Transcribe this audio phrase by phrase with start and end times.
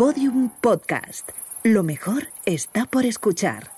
[0.00, 1.28] Podium Podcast.
[1.62, 3.70] Lo mejor está por escuchar.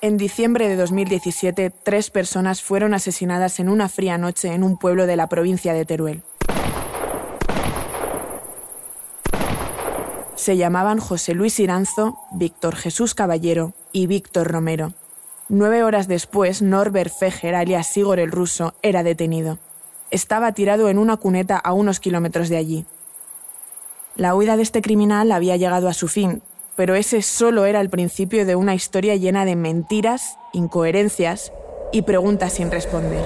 [0.00, 5.06] En diciembre de 2017, tres personas fueron asesinadas en una fría noche en un pueblo
[5.06, 6.22] de la provincia de Teruel.
[10.36, 14.94] Se llamaban José Luis Iranzo, Víctor Jesús Caballero y Víctor Romero.
[15.48, 19.58] Nueve horas después, Norbert Fejer, alias Sigor el ruso, era detenido.
[20.10, 22.86] Estaba tirado en una cuneta a unos kilómetros de allí.
[24.14, 26.42] La huida de este criminal había llegado a su fin,
[26.76, 31.52] pero ese solo era el principio de una historia llena de mentiras, incoherencias
[31.92, 33.24] y preguntas sin responder.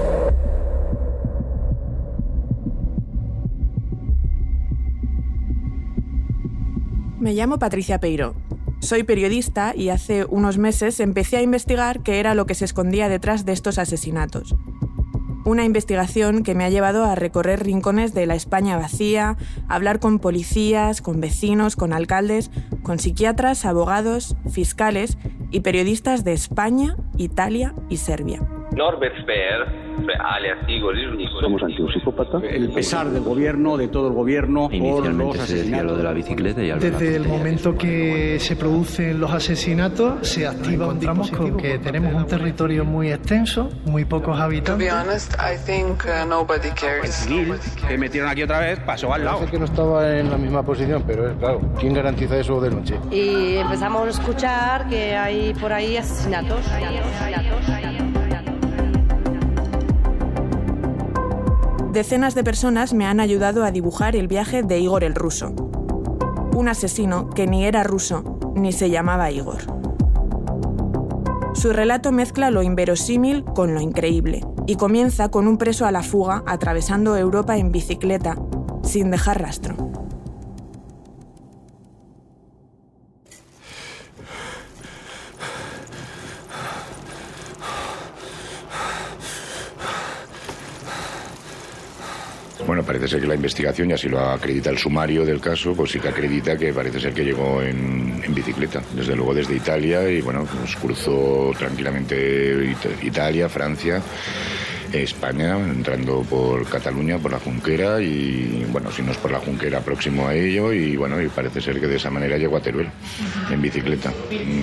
[7.18, 8.34] Me llamo Patricia Peiro.
[8.80, 13.08] Soy periodista y hace unos meses empecé a investigar qué era lo que se escondía
[13.08, 14.54] detrás de estos asesinatos.
[15.44, 19.36] Una investigación que me ha llevado a recorrer rincones de la España vacía,
[19.68, 22.50] a hablar con policías, con vecinos, con alcaldes,
[22.82, 25.18] con psiquiatras, abogados, fiscales
[25.52, 28.42] y periodistas de España, Italia y Serbia.
[28.76, 29.86] Norbert Speer
[30.20, 30.94] alias Igor
[31.40, 32.38] Somos ante un psicópata.
[32.48, 36.62] El pesar del gobierno, de todo el gobierno, Inicialmente se decía lo de la bicicleta
[36.62, 42.14] y Desde el momento que se producen los asesinatos, se activa un con que tenemos
[42.14, 44.92] un territorio muy extenso, muy pocos habitantes.
[47.02, 47.54] El civil
[47.88, 49.40] que metieron aquí otra vez pasó al lado.
[49.40, 52.70] Sé que no estaba en la misma posición, pero es claro, ¿quién garantiza eso de
[52.70, 52.96] noche?
[53.10, 56.66] Y empezamos a escuchar que hay por ahí asesinatos.
[56.66, 57.75] asesinatos.
[61.96, 65.54] Decenas de personas me han ayudado a dibujar el viaje de Igor el ruso.
[66.54, 69.62] Un asesino que ni era ruso ni se llamaba Igor.
[71.54, 76.02] Su relato mezcla lo inverosímil con lo increíble y comienza con un preso a la
[76.02, 78.36] fuga atravesando Europa en bicicleta
[78.82, 79.85] sin dejar rastro.
[92.86, 96.00] Parece ser que la investigación, y así lo acredita el sumario del caso, pues sí
[96.00, 100.44] que acredita que parece ser que llegó en, bicicleta, desde luego desde Italia, y bueno,
[100.44, 104.02] pues cruzó tranquilamente Italia, Francia
[104.92, 109.80] España, entrando por Cataluña, por la Junquera y, bueno, si no es por la Junquera,
[109.80, 112.88] próximo a ello y, bueno, y parece ser que de esa manera llegó a Teruel,
[113.50, 114.12] en bicicleta.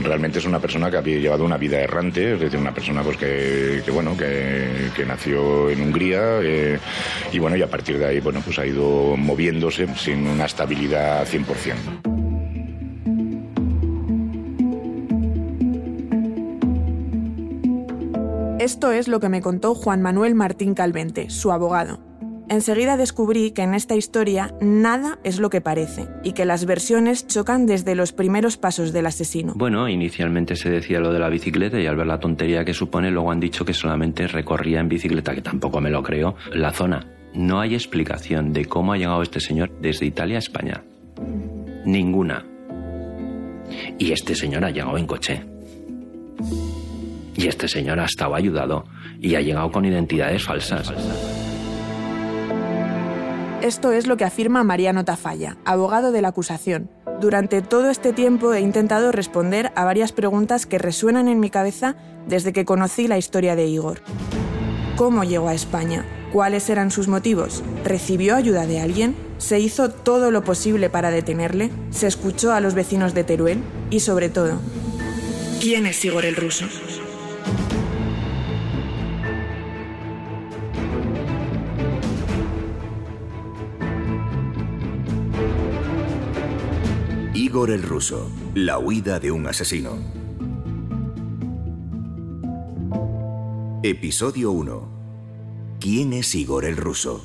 [0.03, 3.17] Realmente es una persona que había llevado una vida errante, es decir, una persona pues
[3.17, 6.79] que, bueno, que, nació en Hungría eh,
[7.31, 11.27] y, bueno, y a partir de ahí, bueno, pues ha ido moviéndose sin una estabilidad
[11.27, 12.22] 100%.
[18.63, 21.99] Esto es lo que me contó Juan Manuel Martín Calvente, su abogado.
[22.47, 27.27] Enseguida descubrí que en esta historia nada es lo que parece y que las versiones
[27.27, 29.51] chocan desde los primeros pasos del asesino.
[29.57, 33.11] Bueno, inicialmente se decía lo de la bicicleta y al ver la tontería que supone
[33.11, 37.05] luego han dicho que solamente recorría en bicicleta, que tampoco me lo creo, la zona.
[37.33, 40.85] No hay explicación de cómo ha llegado este señor desde Italia a España.
[41.83, 42.45] Ninguna.
[43.99, 45.43] Y este señor ha llegado en coche.
[47.43, 48.85] Y este señor ha estado ayudado
[49.19, 50.93] y ha llegado con identidades falsas.
[53.61, 56.89] Esto es lo que afirma Mariano Tafalla, abogado de la acusación.
[57.19, 61.97] Durante todo este tiempo he intentado responder a varias preguntas que resuenan en mi cabeza
[62.27, 63.99] desde que conocí la historia de Igor.
[64.95, 66.05] ¿Cómo llegó a España?
[66.31, 67.61] ¿Cuáles eran sus motivos?
[67.83, 69.17] ¿Recibió ayuda de alguien?
[69.37, 71.71] ¿Se hizo todo lo posible para detenerle?
[71.89, 73.59] ¿Se escuchó a los vecinos de Teruel?
[73.89, 74.61] Y sobre todo,
[75.59, 76.67] ¿quién es Igor el ruso?
[87.53, 89.91] Igor el ruso, la huida de un asesino.
[93.83, 94.89] Episodio 1.
[95.79, 97.23] ¿Quién es Igor el ruso?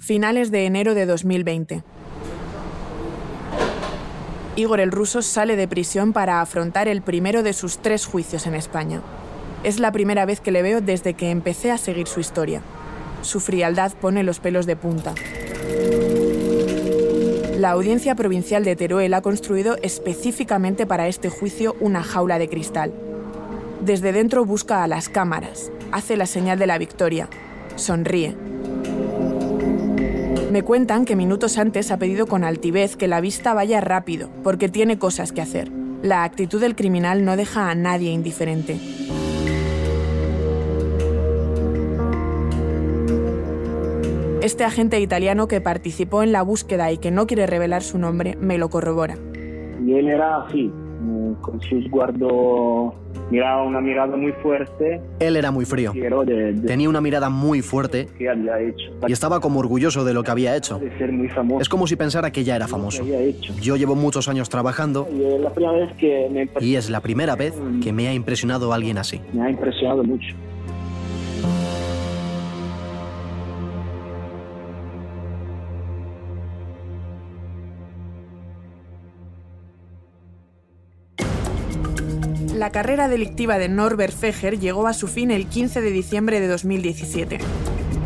[0.00, 1.84] Finales de enero de 2020.
[4.56, 8.56] Igor el ruso sale de prisión para afrontar el primero de sus tres juicios en
[8.56, 9.00] España.
[9.62, 12.62] Es la primera vez que le veo desde que empecé a seguir su historia.
[13.22, 15.14] Su frialdad pone los pelos de punta.
[17.60, 22.90] La Audiencia Provincial de Teruel ha construido específicamente para este juicio una jaula de cristal.
[23.84, 27.28] Desde dentro busca a las cámaras, hace la señal de la victoria,
[27.76, 28.34] sonríe.
[30.50, 34.70] Me cuentan que minutos antes ha pedido con altivez que la vista vaya rápido, porque
[34.70, 35.70] tiene cosas que hacer.
[36.02, 38.80] La actitud del criminal no deja a nadie indiferente.
[44.42, 48.36] Este agente italiano que participó en la búsqueda y que no quiere revelar su nombre
[48.40, 49.16] me lo corrobora.
[49.86, 50.70] Y él era así,
[51.42, 52.94] con su esguardo,
[53.30, 55.00] miraba una mirada muy fuerte.
[55.18, 55.92] Él era muy frío.
[55.92, 58.90] De, de Tenía una mirada muy fuerte que había hecho.
[59.06, 60.78] y estaba como orgulloso de lo que había hecho.
[60.78, 61.60] De ser muy famoso.
[61.60, 63.04] Es como si pensara que ya era famoso.
[63.60, 66.88] Yo llevo muchos años trabajando Y es la primera vez que me, impre- y es
[66.88, 69.20] la primera vez que me ha impresionado alguien así.
[69.34, 70.34] me ha impresionado mucho.
[82.60, 86.46] La carrera delictiva de Norbert Feger llegó a su fin el 15 de diciembre de
[86.46, 87.38] 2017.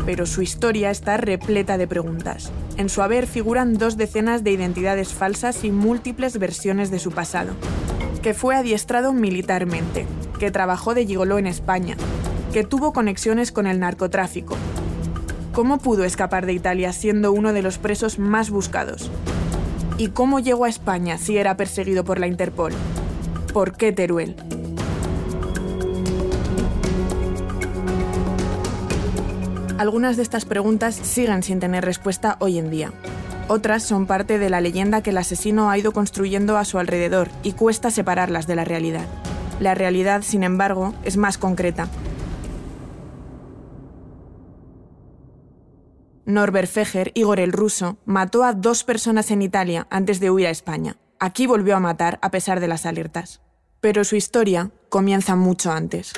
[0.05, 2.53] Pero su historia está repleta de preguntas.
[2.77, 7.51] En su haber figuran dos decenas de identidades falsas y múltiples versiones de su pasado.
[8.21, 10.05] Que fue adiestrado militarmente,
[10.39, 11.97] que trabajó de gigoló en España,
[12.53, 14.55] que tuvo conexiones con el narcotráfico.
[15.51, 19.11] ¿Cómo pudo escapar de Italia siendo uno de los presos más buscados?
[19.97, 22.71] ¿Y cómo llegó a España si era perseguido por la Interpol?
[23.55, 24.35] ¿Por qué Teruel?
[29.85, 32.91] Algunas de estas preguntas siguen sin tener respuesta hoy en día.
[33.47, 37.29] Otras son parte de la leyenda que el asesino ha ido construyendo a su alrededor
[37.43, 39.05] y cuesta separarlas de la realidad.
[39.59, 41.87] La realidad, sin embargo, es más concreta.
[46.25, 50.49] Norbert Feger, Igor el ruso, mató a dos personas en Italia antes de huir a
[50.49, 50.97] España.
[51.19, 53.39] Aquí volvió a matar a pesar de las alertas.
[53.81, 56.13] Pero su historia comienza mucho antes.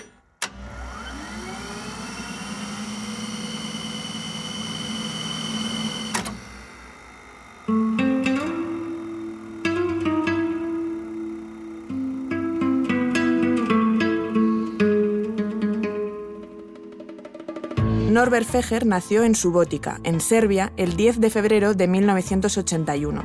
[18.28, 23.24] Norbert Feger nació en Subotica, en Serbia, el 10 de febrero de 1981.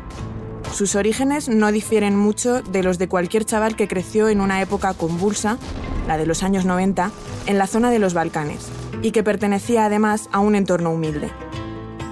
[0.72, 4.94] Sus orígenes no difieren mucho de los de cualquier chaval que creció en una época
[4.94, 5.58] convulsa,
[6.06, 7.10] la de los años 90,
[7.46, 8.68] en la zona de los Balcanes,
[9.02, 11.32] y que pertenecía además a un entorno humilde.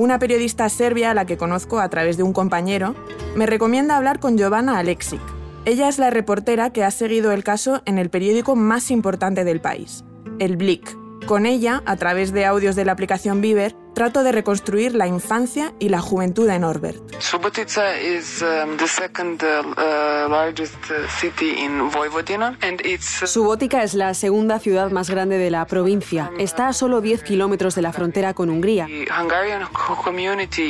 [0.00, 2.96] Una periodista serbia a la que conozco a través de un compañero
[3.36, 5.20] me recomienda hablar con Giovanna Alexic.
[5.64, 9.60] Ella es la reportera que ha seguido el caso en el periódico más importante del
[9.60, 10.02] país,
[10.40, 10.99] el Blick.
[11.26, 15.72] Con ella, a través de audios de la aplicación Viver, trato de reconstruir la infancia
[15.78, 16.98] y la juventud de Norbert.
[17.20, 23.82] Subotica is um, the second uh, uh, largest uh, city in Vojvodina and it's Subotica
[23.82, 26.30] es la segunda ciudad más grande de la provincia.
[26.38, 28.86] Está a solo 10 kilómetros de la frontera con Hungría.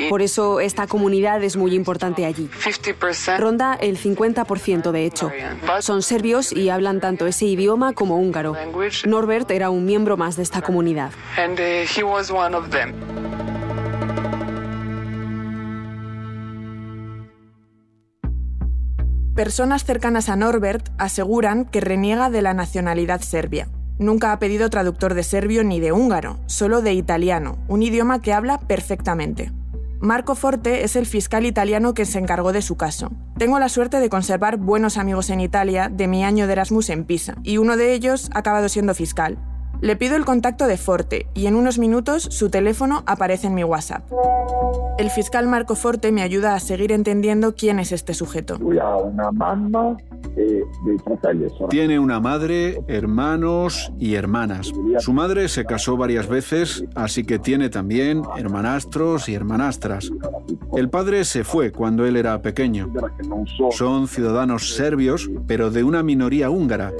[0.09, 2.51] Por eso esta comunidad es muy importante allí.
[2.61, 5.31] 50% Ronda el 50% de hecho.
[5.81, 8.57] Son serbios y hablan tanto ese idioma como húngaro.
[9.07, 11.13] Norbert era un miembro más de esta comunidad.
[11.37, 13.20] and uh, he was one of them.
[19.41, 23.69] Personas cercanas a Norbert aseguran que reniega de la nacionalidad serbia.
[23.99, 28.35] Nunca ha pedido traductor de serbio ni de húngaro, solo de italiano, un idioma que
[28.35, 29.51] habla perfectamente.
[29.99, 33.13] Marco Forte es el fiscal italiano que se encargó de su caso.
[33.39, 37.05] Tengo la suerte de conservar buenos amigos en Italia de mi año de Erasmus en
[37.05, 39.39] Pisa, y uno de ellos ha acabado siendo fiscal.
[39.81, 43.65] Le pido el contacto de Forte y en unos minutos su teléfono aparece en mi
[43.65, 44.05] WhatsApp.
[44.99, 48.59] El fiscal Marco Forte me ayuda a seguir entendiendo quién es este sujeto.
[51.71, 54.71] Tiene una madre, hermanos y hermanas.
[54.99, 60.11] Su madre se casó varias veces, así que tiene también hermanastros y hermanastras.
[60.77, 62.93] El padre se fue cuando él era pequeño.
[63.71, 66.93] Son ciudadanos serbios, pero de una minoría húngara,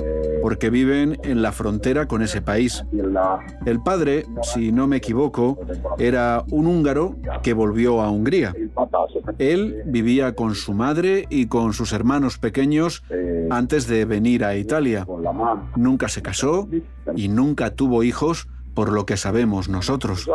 [0.43, 2.85] porque viven en la frontera con ese país.
[3.67, 5.59] El padre, si no me equivoco,
[5.99, 8.55] era un húngaro que volvió a Hungría.
[9.39, 13.05] Él vivía con su madre y con sus hermanos pequeños
[13.51, 15.07] antes de venir a Italia.
[15.77, 16.69] Nunca se casó
[17.15, 20.29] y nunca tuvo hijos, por lo que sabemos nosotros.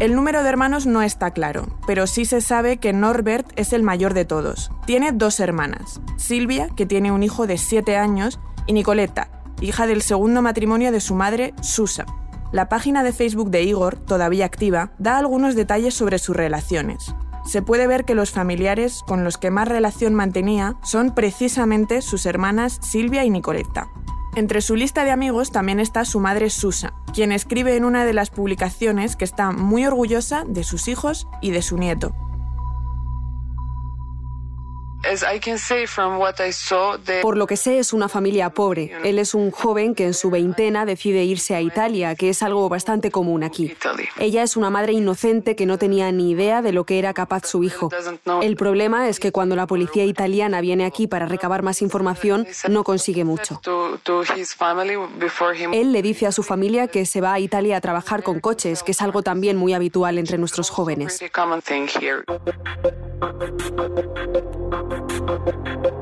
[0.00, 3.82] El número de hermanos no está claro, pero sí se sabe que Norbert es el
[3.82, 4.70] mayor de todos.
[4.86, 9.28] Tiene dos hermanas, Silvia, que tiene un hijo de 7 años, y Nicoleta,
[9.60, 12.06] hija del segundo matrimonio de su madre, Susa.
[12.52, 17.14] La página de Facebook de Igor, todavía activa, da algunos detalles sobre sus relaciones.
[17.44, 22.26] Se puede ver que los familiares con los que más relación mantenía son precisamente sus
[22.26, 23.88] hermanas Silvia y Nicoleta.
[24.34, 28.14] Entre su lista de amigos también está su madre Susa, quien escribe en una de
[28.14, 32.14] las publicaciones que está muy orgullosa de sus hijos y de su nieto.
[37.22, 38.92] Por lo que sé, es una familia pobre.
[39.04, 42.68] Él es un joven que en su veintena decide irse a Italia, que es algo
[42.68, 43.74] bastante común aquí.
[44.18, 47.46] Ella es una madre inocente que no tenía ni idea de lo que era capaz
[47.46, 47.90] su hijo.
[48.42, 52.84] El problema es que cuando la policía italiana viene aquí para recabar más información, no
[52.84, 53.60] consigue mucho.
[55.72, 58.82] Él le dice a su familia que se va a Italia a trabajar con coches,
[58.82, 61.20] que es algo también muy habitual entre nuestros jóvenes.
[64.72, 66.01] Thank you.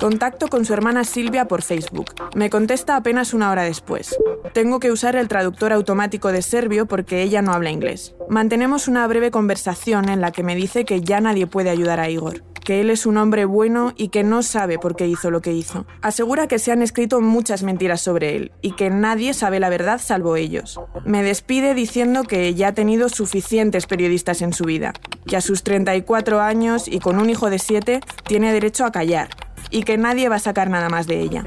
[0.00, 2.14] Contacto con su hermana Silvia por Facebook.
[2.34, 4.16] Me contesta apenas una hora después.
[4.52, 8.14] Tengo que usar el traductor automático de serbio porque ella no habla inglés.
[8.28, 12.08] Mantenemos una breve conversación en la que me dice que ya nadie puede ayudar a
[12.08, 15.42] Igor, que él es un hombre bueno y que no sabe por qué hizo lo
[15.42, 15.86] que hizo.
[16.02, 20.00] Asegura que se han escrito muchas mentiras sobre él y que nadie sabe la verdad
[20.00, 20.80] salvo ellos.
[21.04, 24.94] Me despide diciendo que ya ha tenido suficientes periodistas en su vida,
[25.26, 29.28] que a sus 34 años y con un hijo de 7 tiene derecho a callar
[29.70, 31.44] y que nadie va a sacar nada más de ella.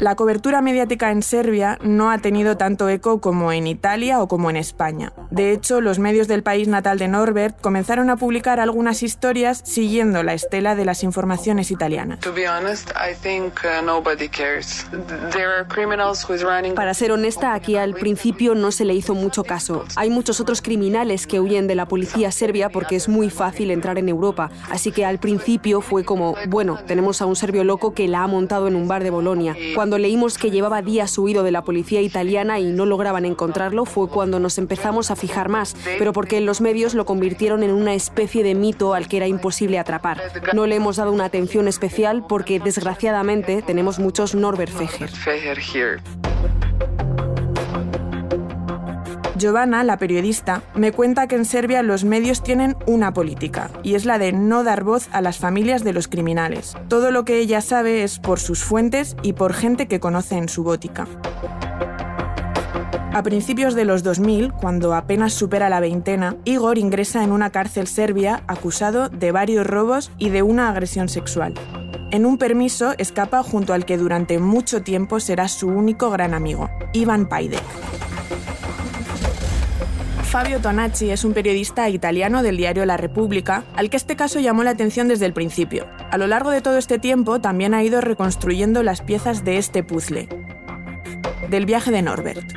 [0.00, 4.48] La cobertura mediática en Serbia no ha tenido tanto eco como en Italia o como
[4.48, 5.12] en España.
[5.30, 10.22] De hecho, los medios del país natal de Norbert comenzaron a publicar algunas historias siguiendo
[10.22, 12.20] la estela de las informaciones italianas.
[16.74, 19.84] Para ser honesta, aquí al principio no se le hizo mucho caso.
[19.96, 23.98] Hay muchos otros criminales que huyen de la policía serbia porque es muy fácil entrar
[23.98, 28.08] en Europa, así que al principio fue como, bueno, tenemos a un serbio loco que
[28.08, 29.54] la ha montado en un bar de Bolonia.
[29.74, 34.08] Cuando leímos que llevaba días huido de la policía italiana y no lograban encontrarlo, fue
[34.08, 37.94] cuando nos empezamos a fijar más, pero porque en los medios lo convirtieron en una
[37.94, 40.20] especie de mito al que era imposible atrapar.
[40.54, 45.10] No le hemos dado una atención especial porque, desgraciadamente, tenemos muchos Norbert Feger.
[49.40, 54.04] Giovanna, la periodista, me cuenta que en Serbia los medios tienen una política, y es
[54.04, 56.76] la de no dar voz a las familias de los criminales.
[56.88, 60.50] Todo lo que ella sabe es por sus fuentes y por gente que conoce en
[60.50, 61.08] su gótica.
[63.12, 67.86] A principios de los 2000, cuando apenas supera la veintena, Igor ingresa en una cárcel
[67.86, 71.54] serbia acusado de varios robos y de una agresión sexual.
[72.12, 76.68] En un permiso escapa junto al que durante mucho tiempo será su único gran amigo,
[76.92, 77.62] Ivan Pajdek.
[80.30, 84.62] Fabio Tonacci es un periodista italiano del diario La República, al que este caso llamó
[84.62, 85.88] la atención desde el principio.
[86.12, 89.82] A lo largo de todo este tiempo también ha ido reconstruyendo las piezas de este
[89.82, 90.28] puzzle,
[91.48, 92.48] del viaje de Norbert.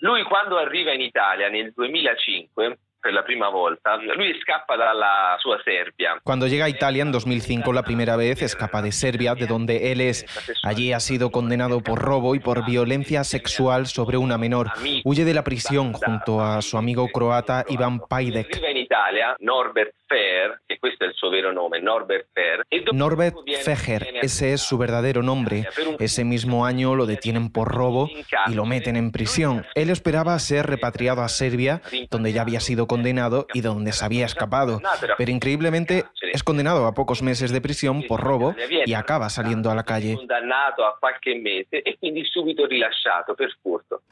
[0.00, 2.62] Lui quando arriva in Italia nel 2005
[3.10, 6.20] la prima volta, lui scappa dalla sua Serbia.
[6.22, 10.00] Cuando llega a Italia en 2005 la primera vez, escapa de Serbia, de donde él
[10.00, 10.24] es.
[10.62, 14.70] Allí ha sido condenado por robo y por violencia sexual sobre una menor.
[15.04, 18.60] Huye de la prisión junto a su amigo croata Ivan Pajdek.
[18.92, 24.52] Italia Norbert Fehr, che questo è il suo vero nome, Norbert e Norbert Fejer, ese
[24.52, 25.66] es su verdadero nombre.
[25.98, 28.10] Ese mismo año lo detienen por robo
[28.46, 29.64] y lo meten en prisión.
[29.74, 31.80] Él esperaba ser repatriado a Serbia,
[32.10, 34.82] donde ya había sido condenado y donde se había escapado.
[35.16, 39.74] Pero increíblemente es condenado a pocos meses de prisión por robo y acaba saliendo a
[39.74, 40.18] la calle.
[40.22, 44.02] a qualche mese e quindi subito rilasciato per furto.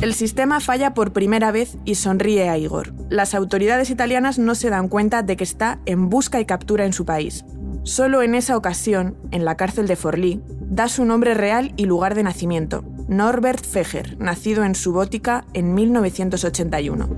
[0.00, 2.94] El sistema falla por primera vez y sonríe a Igor.
[3.10, 6.92] Las autoridades italianas no se dan cuenta de que está en busca y captura en
[6.92, 7.44] su país.
[7.82, 12.14] Solo en esa ocasión, en la cárcel de Forlì, da su nombre real y lugar
[12.14, 17.08] de nacimiento, Norbert Feger, nacido en Subótica en 1981.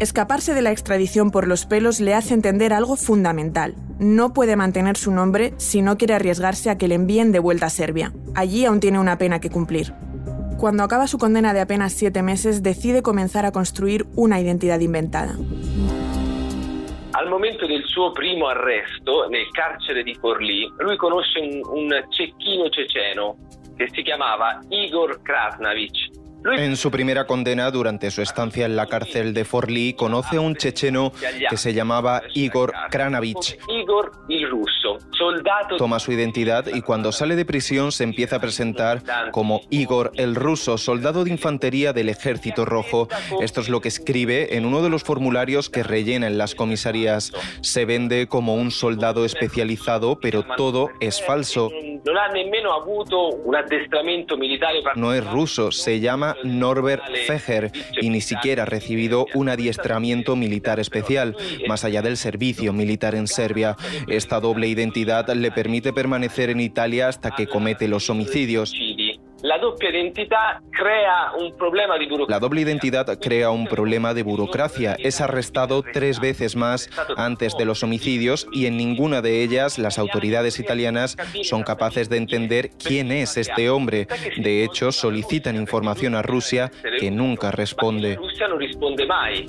[0.00, 3.74] Escaparse de la extradición por los pelos le hace entender algo fundamental.
[3.98, 7.66] No puede mantener su nombre si no quiere arriesgarse a que le envíen de vuelta
[7.66, 8.12] a Serbia.
[8.34, 9.92] Allí aún tiene una pena que cumplir.
[10.58, 15.36] Cuando acaba su condena de apenas siete meses, decide comenzar a construir una identidad inventada.
[17.12, 22.70] Al momento del suo primo arresto nel carcere di Forlì, lui conosce un, un cecchino
[22.70, 23.36] ceceno
[23.80, 26.10] che si chiamava Igor Krasnavich.
[26.56, 30.56] En su primera condena durante su estancia en la cárcel de Forlì conoce a un
[30.56, 31.12] checheno
[31.48, 33.58] que se llamaba Igor Kranavich.
[35.76, 40.34] Toma su identidad y cuando sale de prisión se empieza a presentar como Igor el
[40.34, 43.08] ruso, soldado de infantería del Ejército Rojo.
[43.42, 47.32] Esto es lo que escribe en uno de los formularios que rellena en las comisarías.
[47.60, 51.70] Se vende como un soldado especializado, pero todo es falso.
[52.72, 53.30] Ha un
[54.96, 60.80] No es ruso, se llama Norbert Feger y ni siquiera ha recibido un adiestramiento militar
[60.80, 61.36] especial,
[61.68, 63.76] más allá del servicio militar en Serbia.
[64.08, 68.74] Esta doble identidad le permite permanecer en Italia hasta que comete los homicidios.
[69.42, 72.34] La doppia identità crea un problema di burocrazia.
[72.34, 74.96] La doble identidad crea un problema de burocracia.
[74.98, 79.98] Es arrestado tres veces más antes de los homicidios y en ninguna de ellas las
[79.98, 84.08] autoridades italianas son capaces de entender quién es este hombre.
[84.36, 88.16] De hecho, solicitan información a Rusia que nunca responde.
[88.16, 89.46] Russia non risponde mai.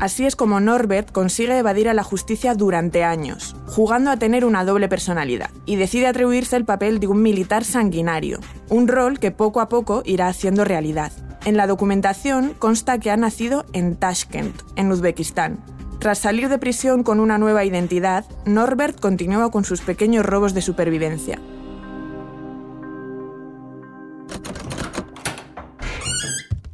[0.00, 4.64] Así es como Norbert consigue evadir a la justicia durante años, jugando a tener una
[4.64, 8.40] doble personalidad, y decide atribuirse el papel de un militar sanguinario,
[8.70, 11.12] un rol que poco a poco irá haciendo realidad.
[11.44, 15.58] En la documentación consta que ha nacido en Tashkent, en Uzbekistán.
[15.98, 20.62] Tras salir de prisión con una nueva identidad, Norbert continúa con sus pequeños robos de
[20.62, 21.38] supervivencia.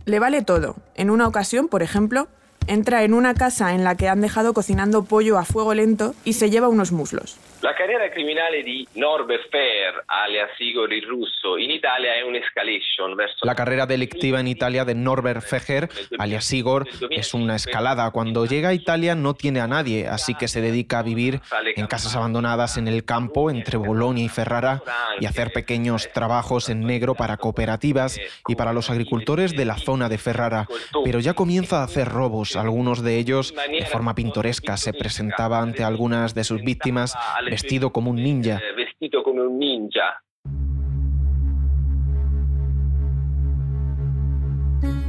[0.04, 0.76] Le vale todo.
[0.95, 2.28] En una ocasión, por ejemplo,
[2.66, 6.35] entra en una casa en la que han dejado cocinando pollo a fuego lento y
[6.35, 7.37] se lleva unos muslos.
[7.66, 13.44] La carriera criminale di Norbert Fehr, alias Igor il Russo, in Italia è un'escalation verso...
[13.44, 18.08] La carrera delictiva en Italia de Norbert Feger, alias Igor, es una escalada.
[18.12, 21.40] Cuando llega a Italia no tiene a nadie, así que se dedica a vivir
[21.75, 24.80] en casas abandonadas en el campo entre Bolonia y Ferrara
[25.18, 30.08] y hacer pequeños trabajos en negro para cooperativas y para los agricultores de la zona
[30.08, 30.68] de Ferrara.
[31.04, 34.76] Pero ya comienza a hacer robos, algunos de ellos de forma pintoresca.
[34.76, 37.16] Se presentaba ante algunas de sus víctimas
[37.62, 38.60] vestido como un ninja.
[38.76, 40.22] Vestito come un ninja.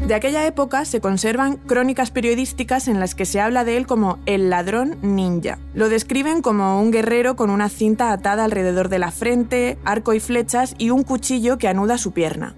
[0.05, 4.19] De aquella época se conservan crónicas periodísticas en las que se habla de él como
[4.25, 5.57] el ladrón ninja.
[5.73, 10.19] Lo describen como un guerrero con una cinta atada alrededor de la frente, arco y
[10.21, 12.55] flechas y un cuchillo que anuda su pierna.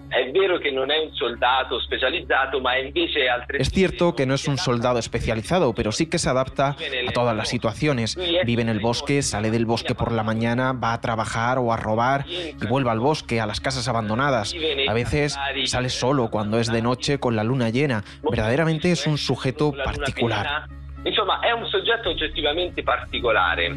[3.60, 6.76] Es cierto que no es un soldado especializado, pero sí que se adapta
[7.08, 8.18] a todas las situaciones.
[8.46, 11.78] Vive en el bosque, sale del bosque por la mañana, va a trabajar o a
[11.78, 14.54] robar y vuelve al bosque, a las casas abandonadas.
[14.88, 18.04] A veces sale solo cuando es de noche con la luna llena.
[18.24, 20.68] Verdaderamente es un sujeto particular.
[21.06, 23.74] Insomma, è un soggetto oggettivamente particolare.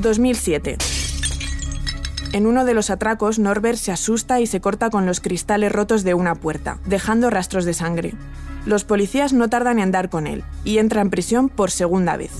[0.00, 0.76] 2007.
[2.32, 6.02] En uno de los atracos, Norbert se asusta y se corta con los cristales rotos
[6.02, 8.12] de una puerta, dejando rastros de sangre.
[8.66, 12.32] Los policías no tardan en dar con él y entra en prisión por segunda vez.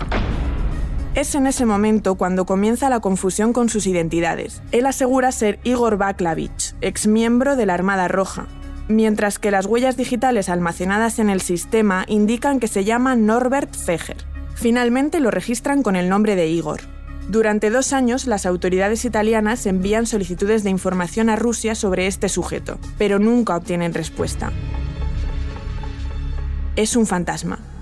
[1.15, 4.63] Es en ese momento cuando comienza la confusión con sus identidades.
[4.73, 8.49] Él asegura ser Igor Baklavich, exmiembro de la Armada Roja,
[8.89, 14.17] mientras que las huellas digitales almacenadas en el sistema indican que se llama Norbert Feger.
[14.55, 16.81] Finalmente lo registran con el nombre de Igor.
[17.29, 22.79] Durante dos años, las autoridades italianas envían solicitudes de información a Rusia sobre este sujeto,
[22.99, 24.53] pero nunca obtienen respuesta.
[26.77, 27.74] Es un fantasma.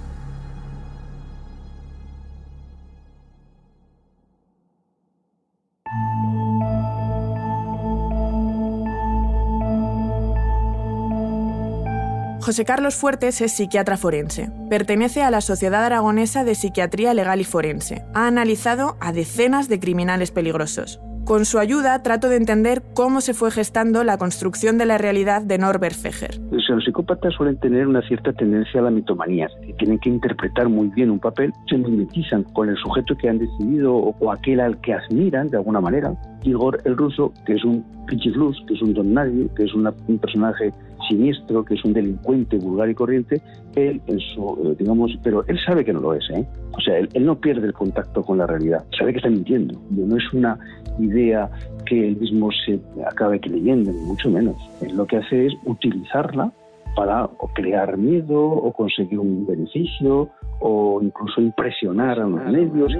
[12.42, 14.50] José Carlos Fuertes es psiquiatra forense.
[14.68, 18.02] Pertenece a la Sociedad Aragonesa de Psiquiatría Legal y Forense.
[18.14, 21.00] Ha analizado a decenas de criminales peligrosos.
[21.24, 25.42] Con su ayuda trato de entender cómo se fue gestando la construcción de la realidad
[25.42, 26.40] de Norbert Feger.
[26.50, 30.88] Los psicópatas suelen tener una cierta tendencia a la mitomanía, que tienen que interpretar muy
[30.88, 34.94] bien un papel, se mimetizan con el sujeto que han decidido o aquel al que
[34.94, 36.12] admiran de alguna manera.
[36.42, 40.18] Igor el ruso, que es un pichiflus, que es un don nadie, que es un
[40.18, 40.72] personaje
[41.12, 43.40] siniestro, que es un delincuente vulgar y corriente,
[43.74, 46.46] él en su, eh, digamos, pero él sabe que no lo es, ¿eh?
[46.76, 49.78] O sea, él, él, no pierde el contacto con la realidad, sabe que está mintiendo,
[49.90, 50.58] no es una
[50.98, 51.50] idea
[51.86, 54.56] que él mismo se acabe creyendo, ni mucho menos.
[54.80, 56.52] Él lo que hace es utilizarla
[56.96, 60.28] para crear miedo o conseguir un beneficio
[60.60, 62.92] o incluso impresionar a los medios.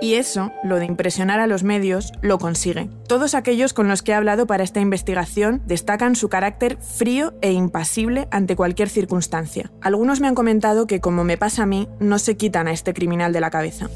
[0.00, 2.90] Y eso, lo de impresionar a los medios, lo consigue.
[3.08, 7.52] Todos aquellos con los que he hablado para esta investigación destacan su carácter frío e
[7.52, 9.70] impasible ante cualquier circunstancia.
[9.80, 12.92] Algunos me han comentado que, como me pasa a mí, no se quitan a este
[12.92, 13.88] criminal de la cabeza.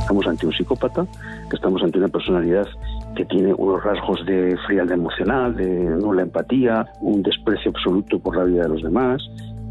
[0.00, 1.06] Estamos ante un psicópata,
[1.48, 2.66] que estamos ante una personalidad
[3.14, 8.44] que tiene unos rasgos de frialdad emocional, de nula empatía, un desprecio absoluto por la
[8.44, 9.22] vida de los demás,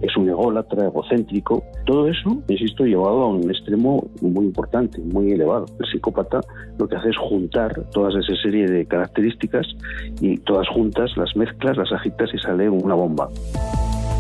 [0.02, 1.64] es un ególatra, egocéntrico.
[1.86, 5.66] Todo eso, insisto, llevado a un extremo muy importante, muy elevado.
[5.80, 6.42] El psicópata
[6.78, 9.68] lo que hace es juntar todas esa serie de características
[10.20, 13.30] y todas juntas las mezclas, las agitas y sale una bomba.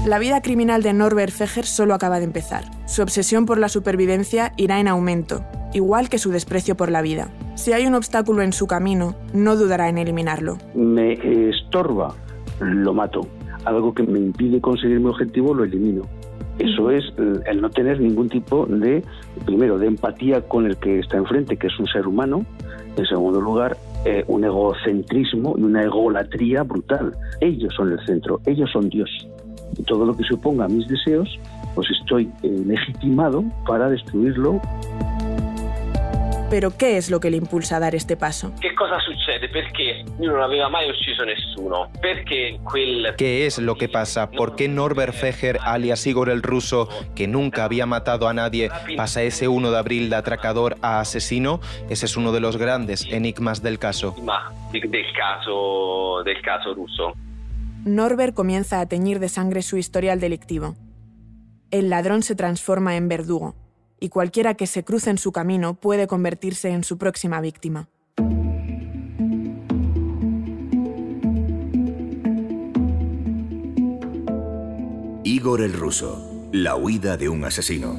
[0.06, 2.63] La vida criminal de Norbert Feger solo acaba de empezar.
[2.88, 7.30] Su obsesión por la supervivencia irá en aumento, igual que su desprecio por la vida.
[7.54, 10.58] Si hay un obstáculo en su camino, no dudará en eliminarlo.
[10.74, 11.13] Me
[11.50, 12.15] estorba,
[12.60, 13.28] lo mato.
[13.65, 16.04] Algo que me impide conseguir mi objetivo, lo elimino.
[16.60, 19.04] Eso es el no tener ningún tipo de,
[19.45, 22.45] primero, de empatía con el que está enfrente, que es un ser humano.
[22.97, 27.13] En segundo lugar, eh, un egocentrismo y una egolatría brutal.
[27.39, 29.10] Ellos son el centro, ellos son Dios.
[29.78, 31.39] Y todo lo que se oponga a mis deseos,
[31.74, 34.60] pues estoy eh, legitimado para destruirlo.
[36.52, 38.52] Pero ¿qué es lo que le impulsa a dar este paso?
[38.60, 39.48] ¿Qué cosa sucede?
[39.48, 41.90] Perché lui non aveva mai ucciso nessuno.
[42.02, 43.16] Perché quel...
[43.16, 44.30] ¿Qué es lo que pasa?
[44.30, 49.24] ¿Por qué Norbert Feger, alias Igor el ruso, que nunca había matado a nadie, pasa
[49.24, 51.62] ese 1 de abril de atracador a asesino?
[51.90, 54.14] Ese es uno de los grandes enigmas del caso.
[54.74, 57.14] Del caso, del caso ruso.
[57.86, 60.76] Norbert comienza a teñir de sangre su historial delictivo.
[61.72, 63.56] El ladrón se transforma en verdugo,
[64.02, 67.88] y cualquiera que se cruce en su camino puede convertirse en su próxima víctima.
[75.24, 77.94] Igor el Ruso, la huida de un asesino.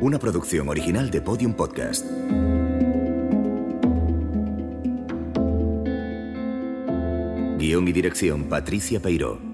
[0.00, 2.06] Una producción original de Podium Podcast.
[7.58, 9.47] Guión y dirección Patricia Peiró.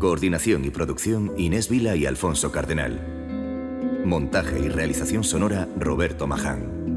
[0.00, 4.02] Coordinación y producción Inés Vila y Alfonso Cardenal.
[4.06, 6.89] Montaje y realización sonora Roberto Maján.